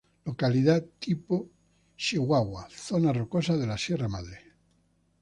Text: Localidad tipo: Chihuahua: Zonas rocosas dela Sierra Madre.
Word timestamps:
Localidad 0.25 0.83
tipo: 0.97 1.51
Chihuahua: 1.95 2.67
Zonas 2.75 3.15
rocosas 3.15 3.59
dela 3.59 3.77
Sierra 3.77 4.07
Madre. 4.07 4.39